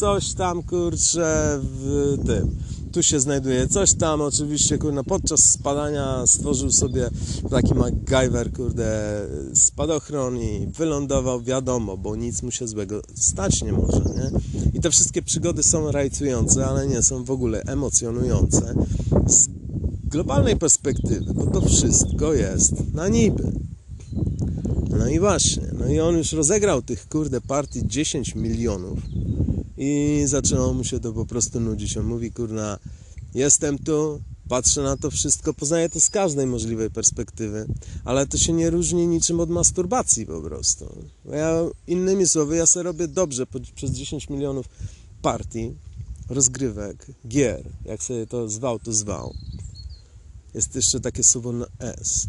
coś 0.00 0.34
tam, 0.34 0.62
kurczę, 0.62 1.60
w 1.62 2.16
tym. 2.26 2.56
Tu 2.92 3.02
się 3.02 3.20
znajduje 3.20 3.68
coś 3.68 3.94
tam, 3.94 4.20
oczywiście, 4.20 4.78
kurde, 4.78 5.04
podczas 5.04 5.44
spadania 5.44 6.26
stworzył 6.26 6.72
sobie 6.72 7.10
taki 7.50 7.74
MacGyver, 7.74 8.52
kurde, 8.52 9.20
spadochron 9.54 10.38
i 10.38 10.66
wylądował, 10.66 11.42
wiadomo, 11.42 11.96
bo 11.96 12.16
nic 12.16 12.42
mu 12.42 12.50
się 12.50 12.68
złego 12.68 13.02
stać 13.14 13.62
nie 13.62 13.72
może, 13.72 13.98
nie? 13.98 14.30
I 14.74 14.80
te 14.80 14.90
wszystkie 14.90 15.22
przygody 15.22 15.62
są 15.62 15.92
rajcujące, 15.92 16.66
ale 16.66 16.86
nie 16.86 17.02
są 17.02 17.24
w 17.24 17.30
ogóle 17.30 17.62
emocjonujące 17.62 18.74
z 19.26 19.48
globalnej 20.04 20.56
perspektywy, 20.56 21.34
bo 21.34 21.46
to 21.46 21.60
wszystko 21.60 22.34
jest 22.34 22.94
na 22.94 23.08
niby. 23.08 23.52
No 24.98 25.08
i 25.08 25.20
właśnie, 25.20 25.66
no 25.78 25.86
i 25.86 26.00
on 26.00 26.16
już 26.16 26.32
rozegrał 26.32 26.82
tych, 26.82 27.08
kurde, 27.08 27.40
partii 27.40 27.86
10 27.86 28.34
milionów 28.34 28.98
i 29.84 30.22
zaczęło 30.26 30.74
mu 30.74 30.84
się 30.84 31.00
to 31.00 31.12
po 31.12 31.26
prostu 31.26 31.60
nudzić. 31.60 31.96
On 31.96 32.06
mówi, 32.06 32.32
kurna, 32.32 32.78
jestem 33.34 33.78
tu, 33.78 34.20
patrzę 34.48 34.82
na 34.82 34.96
to 34.96 35.10
wszystko, 35.10 35.54
poznaję 35.54 35.88
to 35.88 36.00
z 36.00 36.10
każdej 36.10 36.46
możliwej 36.46 36.90
perspektywy, 36.90 37.66
ale 38.04 38.26
to 38.26 38.38
się 38.38 38.52
nie 38.52 38.70
różni 38.70 39.06
niczym 39.06 39.40
od 39.40 39.50
masturbacji 39.50 40.26
po 40.26 40.42
prostu. 40.42 41.04
Bo 41.24 41.34
Ja, 41.34 41.60
innymi 41.86 42.28
słowy, 42.28 42.56
ja 42.56 42.66
sobie 42.66 42.82
robię 42.82 43.08
dobrze 43.08 43.46
po, 43.46 43.58
przez 43.74 43.90
10 43.90 44.28
milionów 44.28 44.68
partii, 45.22 45.74
rozgrywek, 46.28 47.06
gier, 47.28 47.64
jak 47.84 48.02
sobie 48.02 48.26
to 48.26 48.48
zwał, 48.48 48.78
to 48.78 48.92
zwał. 48.92 49.34
Jest 50.54 50.74
jeszcze 50.74 51.00
takie 51.00 51.22
słowo 51.22 51.52
na 51.52 51.66
S. 51.78 52.26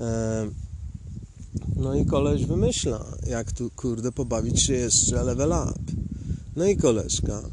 E, 0.00 0.50
no 1.76 1.94
i 1.94 2.06
koleś 2.06 2.46
wymyśla, 2.46 3.04
jak 3.26 3.52
tu, 3.52 3.70
kurde, 3.70 4.12
pobawić 4.12 4.62
się 4.62 4.72
jeszcze 4.72 5.22
level 5.22 5.48
up. 5.48 6.03
No 6.56 6.66
i 6.66 6.76
koleżka 6.76 7.50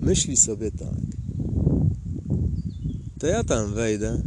myśli 0.00 0.36
sobie 0.36 0.70
tak. 0.70 1.00
To 3.18 3.26
ja 3.26 3.44
tam 3.44 3.74
wejdę 3.74 4.22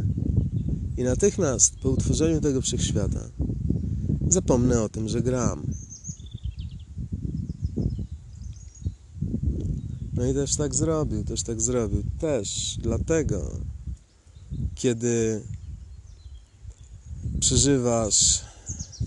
i 0.96 1.02
natychmiast 1.02 1.76
po 1.82 1.90
utworzeniu 1.90 2.40
tego 2.40 2.60
wszechświata 2.60 3.30
zapomnę 4.28 4.82
o 4.82 4.88
tym, 4.88 5.08
że 5.08 5.22
gram. 5.22 5.66
No 10.12 10.26
i 10.26 10.34
też 10.34 10.56
tak 10.56 10.74
zrobił, 10.74 11.24
też 11.24 11.42
tak 11.42 11.60
zrobił. 11.60 12.02
Też 12.18 12.78
dlatego, 12.82 13.50
kiedy 14.74 15.42
przeżywasz 17.40 18.49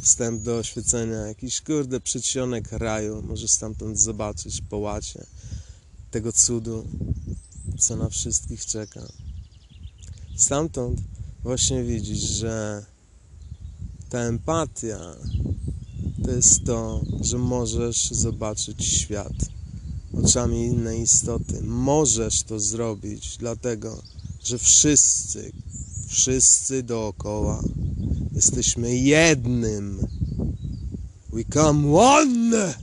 wstęp 0.03 0.41
do 0.41 0.57
oświecenia, 0.57 1.17
jakiś 1.17 1.61
kurde 1.61 1.99
przedsionek 1.99 2.71
raju, 2.71 3.21
możesz 3.21 3.51
stamtąd 3.51 3.99
zobaczyć 3.99 4.61
po 4.69 4.77
łacie 4.77 5.25
tego 6.11 6.33
cudu, 6.33 6.87
co 7.79 7.95
na 7.95 8.09
wszystkich 8.09 8.65
czeka. 8.65 9.01
Stamtąd 10.37 11.01
właśnie 11.43 11.83
widzisz, 11.83 12.19
że 12.19 12.85
ta 14.09 14.19
empatia 14.19 15.15
to 16.25 16.31
jest 16.31 16.63
to, 16.65 17.01
że 17.21 17.37
możesz 17.37 18.11
zobaczyć 18.11 18.85
świat 18.85 19.33
oczami 20.13 20.65
innej 20.65 21.01
istoty. 21.01 21.61
Możesz 21.63 22.43
to 22.43 22.59
zrobić, 22.59 23.37
dlatego 23.37 24.01
że 24.43 24.57
wszyscy, 24.57 25.51
wszyscy 26.07 26.83
dookoła 26.83 27.63
jesteśmy 28.33 28.95
jednym. 28.95 29.99
We 31.33 31.43
come 31.53 31.97
one! 31.97 32.73